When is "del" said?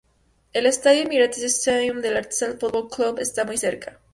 2.01-2.17